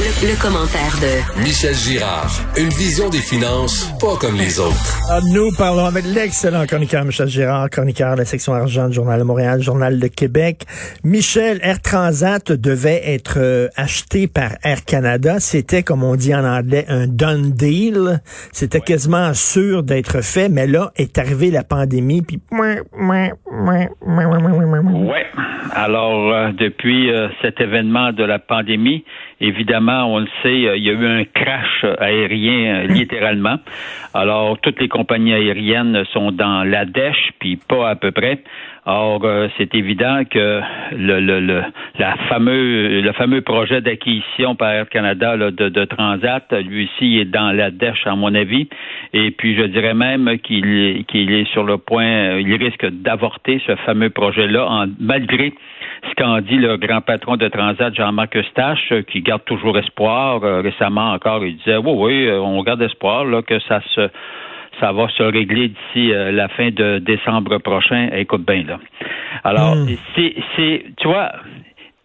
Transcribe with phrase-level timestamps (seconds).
[0.00, 2.30] Le, commentaire de Michel Girard.
[2.56, 4.96] Une vision des finances pas comme les autres.
[5.10, 9.18] Ah, nous parlons avec l'excellent chroniqueur Michel Girard, chroniqueur de la section argent du Journal
[9.18, 10.66] de Montréal, Journal de Québec.
[11.02, 15.40] Michel, Air Transat devait être euh, acheté par Air Canada.
[15.40, 18.20] C'était, comme on dit en anglais, un done deal.
[18.52, 22.40] C'était quasiment sûr d'être fait, mais là est arrivée la pandémie, puis...
[22.52, 22.82] Ouais.
[25.74, 29.04] Alors, euh, depuis euh, cet événement de la pandémie,
[29.40, 33.56] Évidemment, on le sait, euh, il y a eu un crash aérien euh, littéralement.
[34.12, 38.42] Alors, toutes les compagnies aériennes sont dans la dèche, puis pas à peu près.
[38.84, 41.62] Or, euh, c'est évident que le, le, le,
[41.98, 47.26] la fameux, le fameux projet d'acquisition par Air Canada de, de, Transat, lui aussi, est
[47.26, 48.68] dans la dèche, à mon avis.
[49.12, 53.76] Et puis, je dirais même qu'il qu'il est sur le point, il risque d'avorter ce
[53.76, 55.52] fameux projet-là, malgré
[56.18, 60.42] qu'en dit le grand patron de Transat, Jean-Marc Eustache, qui garde toujours espoir.
[60.42, 64.10] Euh, récemment encore, il disait oui, oui, euh, on garde espoir là, que ça se
[64.80, 68.10] ça va se régler d'ici euh, la fin de décembre prochain.
[68.12, 68.78] Écoute bien là.
[69.44, 69.96] Alors, hmm.
[70.56, 71.32] c'est, tu vois,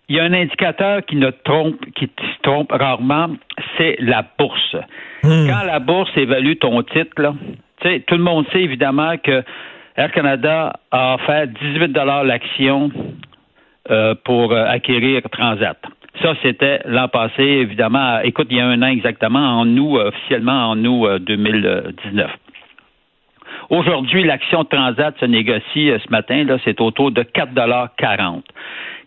[0.09, 3.29] il y a un indicateur qui ne trompe, qui se trompe rarement,
[3.77, 4.75] c'est la bourse.
[5.23, 5.47] Hmm.
[5.47, 7.33] Quand la bourse évalue ton titre, là,
[7.81, 9.43] tout le monde sait évidemment que
[9.95, 12.91] Air Canada a offert 18 l'action
[14.23, 15.77] pour acquérir Transat.
[16.21, 18.19] Ça, c'était l'an passé, évidemment.
[18.19, 22.25] Écoute, il y a un an exactement, en août, officiellement en août 2019.
[22.25, 22.27] Euh,
[23.69, 28.41] Aujourd'hui, l'action de Transat se négocie euh, ce matin, là, c'est autour de 4,40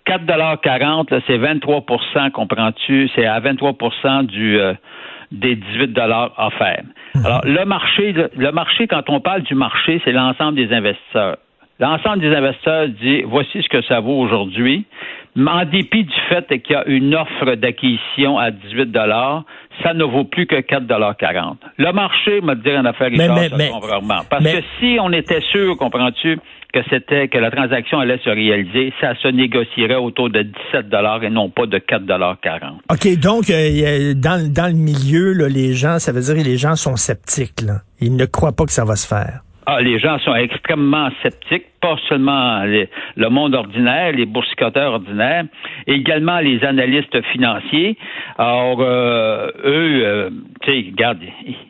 [0.07, 3.11] 4,40 c'est 23% comprends-tu?
[3.15, 4.75] C'est à 23 du, euh,
[5.33, 5.99] des 18
[6.39, 6.85] offerts.
[7.15, 7.27] Mhm.
[7.27, 11.39] Alors, le marché, le marché, quand on parle du marché, c'est l'ensemble des investisseurs.
[11.79, 14.87] L'ensemble des investisseurs dit voici ce que ça vaut aujourd'hui.
[15.39, 18.97] Mais en dépit du fait qu'il y a une offre d'acquisition à 18
[19.83, 23.71] ça ne vaut plus que 4,40 Le marché, m'a dit en affaire Richard, mais, mais,
[24.31, 26.39] Parce que si on était sûr, comprends-tu,
[26.73, 30.87] que c'était que la transaction allait se réaliser, ça se négocierait autour de 17
[31.23, 32.37] et non pas de 4,40
[32.91, 36.77] OK, donc euh, dans, dans le milieu, les gens, ça veut dire que les gens
[36.77, 37.63] sont sceptiques.
[37.63, 37.81] Là.
[38.01, 39.41] Ils ne croient pas que ça va se faire.
[39.69, 45.45] Ah, les gens sont extrêmement sceptiques, pas seulement le monde ordinaire, les boursicoteurs ordinaires,
[45.89, 47.99] également les analystes financiers.
[48.39, 50.31] Alors, euh, eux, euh,
[50.63, 51.19] tu sais, regarde,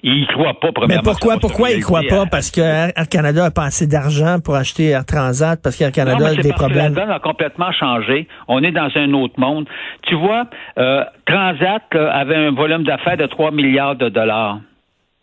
[0.02, 0.68] ils y croient pas.
[0.86, 2.26] Mais pourquoi, pourquoi ils croient pas?
[2.26, 6.26] Parce que Air Canada a pas assez d'argent pour acheter Air Transat, parce qu'Air Canada
[6.26, 6.94] a des problèmes.
[6.94, 8.28] la donne a complètement changé.
[8.46, 9.66] On est dans un autre monde.
[10.02, 10.44] Tu vois,
[10.76, 14.58] euh, Transat avait un volume d'affaires de 3 milliards de dollars.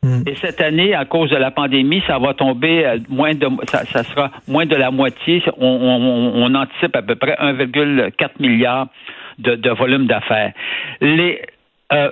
[0.04, 0.24] Mm.
[0.28, 4.04] Et cette année, à cause de la pandémie, ça va tomber euh, moins de, ça,
[4.04, 5.42] sera moins de la moitié.
[5.58, 8.88] On, anticipe à peu près 1,4 milliard
[9.40, 10.54] de, volume d'affaires.
[11.02, 11.42] Les
[11.92, 12.12] euh,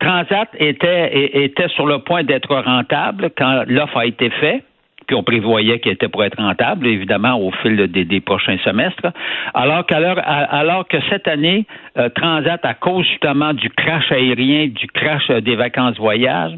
[0.00, 4.64] Transat était, était sur le point d'être rentable quand l'offre a été faite
[5.12, 9.08] qu'on prévoyait qu'il était pour être rentable, évidemment, au fil des, prochains semestres.
[9.54, 9.84] Alors,
[10.24, 11.66] alors que cette année,
[11.98, 16.52] euh, Transat, à cause justement du crash aérien, du crash des vacances voyage,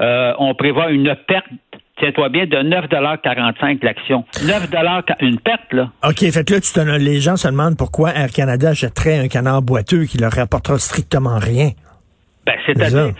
[0.00, 1.46] euh, on prévoit une perte
[1.98, 4.24] tiens-toi bien, de 9,45 l'action.
[4.46, 4.70] 9
[5.20, 5.90] une perte, là.
[6.02, 9.28] OK, fait que là, tu te, les gens se demandent pourquoi Air Canada jetterait un
[9.28, 11.72] canard boiteux qui leur rapportera strictement rien.
[12.46, 13.12] Ben, c'est-à-dire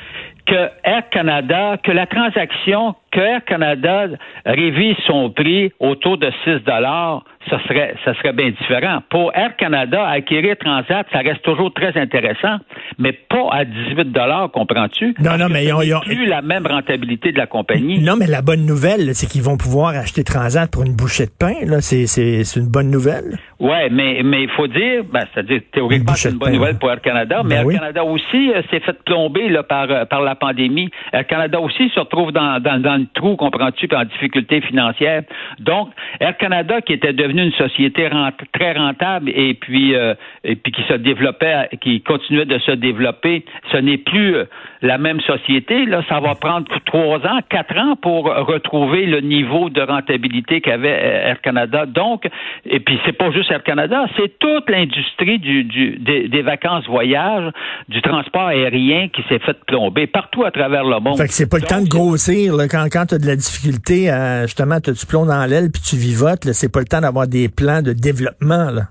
[0.46, 4.06] que Air Canada, que la transaction, que Air Canada
[4.47, 8.98] révise son prix autour de 6 dollars, ça serait, ça serait bien différent.
[9.09, 12.59] Pour Air Canada, acquérir Transat, ça reste toujours très intéressant,
[12.99, 15.15] mais pas à 18 dollars, comprends-tu?
[15.20, 18.00] Non, non, mais ils ont, plus la même rentabilité de la compagnie.
[18.00, 21.32] Non, mais la bonne nouvelle, c'est qu'ils vont pouvoir acheter Transat pour une bouchée de
[21.38, 21.54] pain.
[21.65, 23.37] Là, c'est, c'est, une bonne nouvelle.
[23.59, 27.00] Ouais, mais mais il faut dire, ben, c'est-à-dire théoriquement c'est une bonne nouvelle pour Air
[27.00, 30.34] Canada, mais ben Air Canada aussi euh, s'est fait plomber là, par euh, par la
[30.34, 30.91] pandémie.
[31.12, 35.22] Air Canada aussi se retrouve dans dans, dans le trou, comprends-tu, en difficulté financière.
[35.59, 35.91] Donc
[36.21, 38.09] Air Canada qui était devenu une société
[38.53, 43.44] très rentable et puis euh, et puis qui se développait, qui continuait de se développer.
[43.73, 44.44] Ce n'est plus euh,
[44.82, 45.87] la même société.
[45.87, 50.99] Là, ça va prendre trois ans, quatre ans pour retrouver le niveau de rentabilité qu'avait
[51.03, 51.87] euh, Air Canada.
[51.87, 52.29] Donc,
[52.64, 57.53] et puis c'est pas juste Air Canada, c'est toute l'industrie du, du des, vacances voyages,
[57.88, 61.19] du transport aérien qui s'est fait plomber partout à travers le monde.
[61.19, 63.37] Fait que c'est pas le temps de grossir là, quand quand tu as de la
[63.37, 64.10] difficulté,
[64.42, 66.52] justement, tu plombes dans l'aile puis tu vivotes.
[66.52, 68.82] C'est pas le temps d'avoir des plans de développement, là.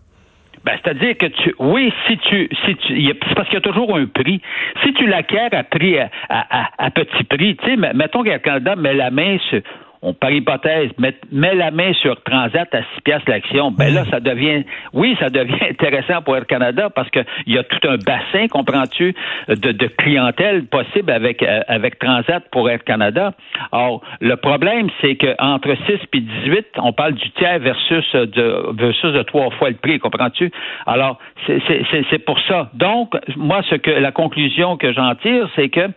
[0.65, 3.95] Ben, c'est-à-dire que tu, oui, si tu, si tu, c'est parce qu'il y a toujours
[3.95, 4.41] un prix.
[4.83, 5.97] Si tu l'acquiers à prix,
[6.29, 9.61] à, petit prix, tu sais, mettons qu'Air Canada met la main sur,
[10.01, 14.05] on par hypothèse, met, met la main sur Transat à 6 piastres l'action, ben là,
[14.09, 14.63] ça devient,
[14.93, 19.13] oui, ça devient intéressant pour Air Canada parce qu'il y a tout un bassin, comprends-tu,
[19.49, 23.33] de, de, clientèle possible avec, euh, avec Transat pour Air Canada.
[23.71, 29.13] Or, le problème, c'est qu'entre 6 et 18, on parle du tiers versus de, versus
[29.13, 30.51] de trois fois le prix, comprends-tu?
[30.85, 32.69] Alors, c'est pour ça.
[32.73, 35.87] Donc, moi, ce que la conclusion que j'en tire, c'est que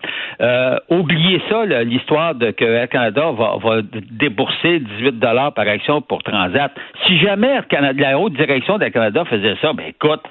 [0.40, 6.00] euh, oubliez ça, l'histoire de que Air Canada va, va débourser 18 dollars par action
[6.00, 6.72] pour Transat.
[7.06, 10.22] Si jamais la haute direction d'Air Canada faisait ça, ben écoute,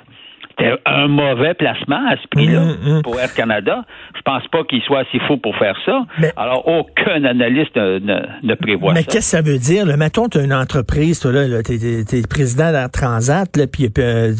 [0.61, 3.01] c'était un mauvais placement à ce prix-là mm, mm.
[3.01, 3.83] pour Air Canada.
[4.15, 6.03] Je pense pas qu'il soit assez fou pour faire ça.
[6.37, 7.99] Alors, aucun analyste ne,
[8.43, 9.05] ne, prévoit mais ça.
[9.07, 9.85] Mais qu'est-ce que ça veut dire?
[9.85, 13.89] Là, mettons, tu as une entreprise, toi, là, tu es, président d'Air Transat, là, puis
[13.97, 14.33] euh,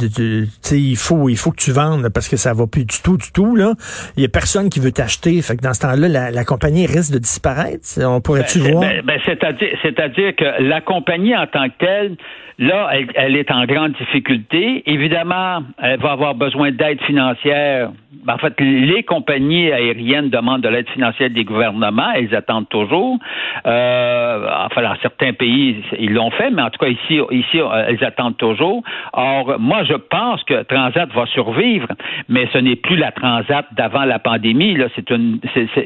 [0.71, 3.31] il, faut, il faut que tu vendes parce que ça va plus du tout, du
[3.31, 3.55] tout.
[3.55, 3.73] Là.
[4.17, 5.41] Il y a personne qui veut t'acheter.
[5.41, 7.85] Fait que dans ce temps-là, la, compagnie risque de disparaître.
[8.03, 8.81] On pourrait-tu ben, voir?
[8.81, 12.17] Ben, ben, c'est-à-dire, c'est-à-dire que la compagnie en tant que telle,
[12.59, 14.83] là, elle, elle est en grande difficulté.
[14.85, 17.89] Évidemment, elle va avoir besoin d'aide financière.
[18.27, 22.11] En fait, les compagnies aériennes demandent de l'aide financière des gouvernements.
[22.13, 23.17] Elles attendent toujours.
[23.65, 28.03] Euh, enfin, dans certains pays, ils l'ont fait, mais en tout cas, ici, ici, elles
[28.03, 28.83] attendent toujours.
[29.13, 31.87] Or, moi, je pense que Transat va survivre,
[32.29, 34.77] mais ce n'est plus la Transat d'avant la pandémie.
[34.95, 35.39] C'est une,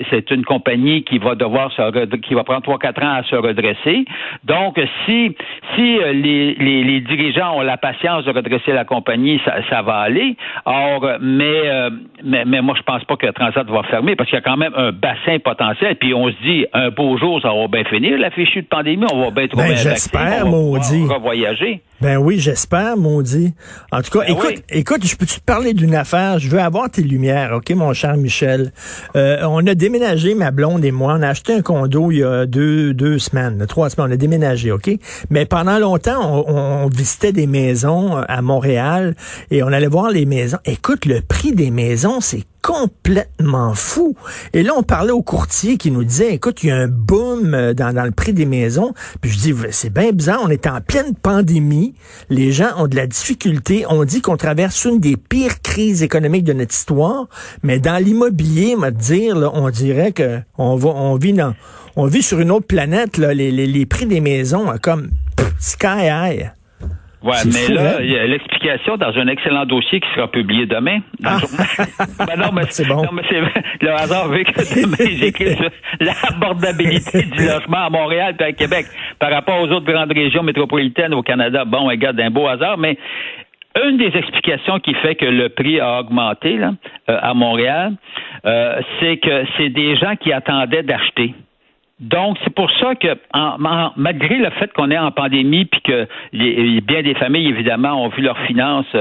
[0.10, 3.36] c'est, une compagnie qui va devoir se, qui va prendre trois, quatre ans à se
[3.36, 4.06] redresser.
[4.44, 5.36] Donc, si,
[5.76, 10.36] si euh, les dirigeants ont la patience de redresser la compagnie, ça, ça va aller.
[10.66, 11.90] Or, mais, euh,
[12.24, 14.58] mais, mais, moi, je pense pas que Transat va fermer parce qu'il y a quand
[14.58, 15.96] même un bassin potentiel.
[15.96, 19.06] Puis on se dit, un beau jour, ça va bien finir, la fichue de pandémie.
[19.12, 19.76] On va bien trouver ben,
[20.46, 21.04] maudit.
[21.04, 21.82] On va voyager.
[22.02, 23.54] Ben oui, j'espère, maudit.
[23.92, 26.40] En tout cas, ben écoute, écoute, je peux te parler d'une affaire?
[26.40, 28.74] Je veux avoir tes lumières, OK, mon cher Michel?
[29.16, 31.16] Euh, on a déménagé, ma blonde et moi.
[31.18, 34.10] On a acheté un condo il y a deux, deux semaines, trois semaines.
[34.10, 34.92] On a déménagé, OK?
[35.30, 39.16] Mais pendant longtemps, on, on visitait des maisons à Montréal
[39.50, 40.58] et on allait voir les maisons.
[40.66, 44.16] Écoute, le prix des maisons, c'est complètement fou.
[44.54, 47.54] Et là, on parlait au courtier qui nous disait, écoute, il y a un boom
[47.54, 48.96] euh, dans, le prix des maisons.
[49.22, 51.94] Puis je dis, c'est bien bizarre, on est en pleine pandémie,
[52.32, 56.44] les gens ont de la difficulté, on dit qu'on traverse une des pires crises économiques
[56.44, 57.28] de notre histoire,
[57.62, 61.54] mais dans l'immobilier, on dire, on dirait que on va, on vit dans,
[62.08, 65.12] vit sur une autre planète, les, prix des maisons, comme
[65.60, 66.52] sky high.
[67.26, 68.02] Ouais, mais là, hein?
[68.02, 71.00] il y a l'explication dans un excellent dossier qui sera publié demain.
[71.20, 71.86] Dans ah.
[72.28, 73.02] ben non, mais c'est bon.
[73.02, 73.42] Non, mais c'est
[73.82, 78.86] le hasard veut que demain j'écris sur l'abordabilité du logement à Montréal et à Québec
[79.18, 81.66] par rapport aux autres grandes régions métropolitaines au Canada.
[81.66, 82.96] Bon, regarde, un beau hasard, mais
[83.84, 86.74] une des explications qui fait que le prix a augmenté là,
[87.10, 87.94] euh, à Montréal,
[88.46, 91.34] euh, c'est que c'est des gens qui attendaient d'acheter.
[92.02, 93.08] Donc, c'est pour ça que,
[93.96, 96.08] malgré le fait qu'on est en pandémie, puis que
[96.82, 98.94] bien des familles, évidemment, ont vu leurs finances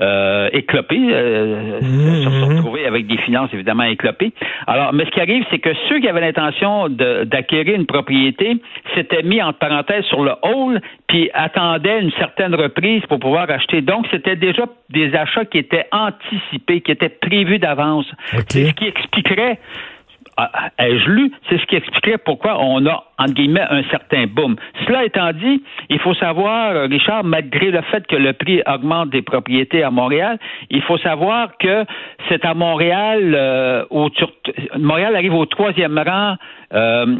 [0.00, 4.34] euh, écloper, euh, mmh, se retrouver avec des finances, évidemment, éclopées.
[4.66, 8.60] Alors, mais ce qui arrive, c'est que ceux qui avaient l'intention d'acquérir une propriété
[8.94, 13.80] s'étaient mis, entre parenthèses, sur le hall, puis attendaient une certaine reprise pour pouvoir acheter.
[13.80, 18.06] Donc, c'était déjà des achats qui étaient anticipés, qui étaient prévus d'avance.
[18.48, 19.58] C'est ce qui expliquerait
[20.78, 24.56] ai-je lu, c'est ce qui expliquerait pourquoi on a, entre guillemets, un certain boom.
[24.86, 29.22] Cela étant dit, il faut savoir, Richard, malgré le fait que le prix augmente des
[29.22, 30.38] propriétés à Montréal,
[30.70, 31.84] il faut savoir que
[32.28, 34.08] c'est à Montréal, euh, où
[34.78, 36.36] Montréal arrive au troisième rang
[36.72, 37.16] euh,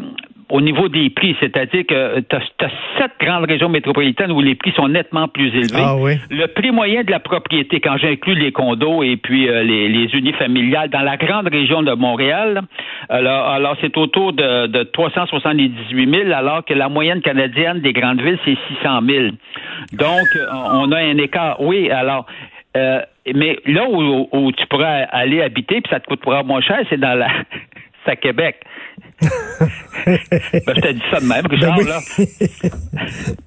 [0.49, 4.71] au niveau des prix, c'est-à-dire que tu as, sept grandes régions métropolitaines où les prix
[4.75, 5.83] sont nettement plus élevés.
[5.83, 5.95] Ah
[6.29, 10.13] Le prix moyen de la propriété, quand j'inclus les condos et puis euh, les, les
[10.13, 12.61] unifamiliales dans la grande région de Montréal,
[13.09, 18.21] alors, alors c'est autour de, de 378 000, alors que la moyenne canadienne des grandes
[18.21, 19.25] villes, c'est 600 000.
[19.93, 20.27] Donc,
[20.73, 21.61] on a un écart.
[21.61, 22.25] Oui, alors...
[22.77, 23.01] Euh,
[23.33, 26.99] mais là où, où, tu pourrais aller habiter, puis ça te coûtera moins cher, c'est
[26.99, 27.29] dans la,
[28.05, 28.57] c'est à Québec.
[29.21, 30.17] Ben,
[30.75, 31.89] je t'ai dit ça de même, Richard, ben oui.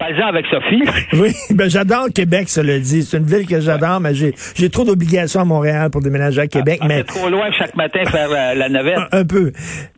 [0.01, 0.27] là.
[0.29, 0.83] avec Sophie?
[1.21, 3.03] oui, ben j'adore Québec, ça le dit.
[3.03, 4.33] C'est une ville que j'adore, mais j'ai,
[4.71, 6.79] trop d'obligations à Montréal pour déménager à Québec.
[6.81, 8.99] Ah, mais trop loin chaque matin faire euh, la navette?
[9.13, 9.53] Un, peu.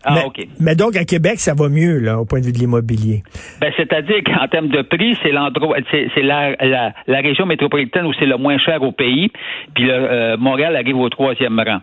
[0.05, 0.49] Ah, mais, OK.
[0.59, 3.23] Mais donc, à Québec, ça va mieux, là, au point de vue de l'immobilier.
[3.61, 8.07] Ben, c'est-à-dire qu'en termes de prix, c'est l'endroit, c'est, c'est la, la, la, région métropolitaine
[8.07, 9.31] où c'est le moins cher au pays.
[9.75, 11.81] Puis le, euh, Montréal arrive au troisième rang.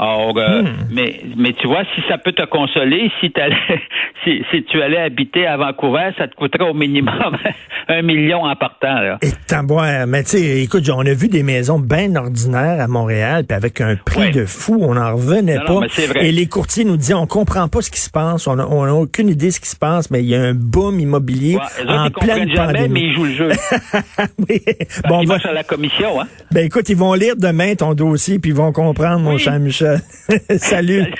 [0.00, 3.32] Euh, mais, mais tu vois, si ça peut te consoler, si,
[4.24, 7.36] si, si tu allais habiter à Vancouver, ça te coûterait au minimum
[7.88, 9.00] un million en partant.
[9.00, 9.18] Là.
[9.22, 9.30] Et
[10.06, 13.80] mais tu sais, écoute, on a vu des maisons bien ordinaires à Montréal, puis avec
[13.80, 15.80] un prix de fou, on n'en revenait pas.
[16.16, 19.28] Et les courtiers nous disaient, on comprend pas ce qui se passe, on n'a aucune
[19.28, 22.48] idée de ce qui se passe, mais il y a un boom immobilier en pleine
[22.54, 22.54] pandémie.
[22.54, 23.48] Jamais, mais ils jouent le jeu.
[24.48, 24.62] oui.
[25.08, 25.36] bon, va...
[25.44, 26.20] à la commission.
[26.20, 26.26] Hein?
[26.52, 30.00] Ben écoute, ils vont lire demain ton dossier, puis ils vont comprendre, mon cher Michel.
[30.58, 31.14] Salut.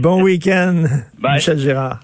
[0.00, 0.86] bon week-end,
[1.18, 1.98] Michel Girard.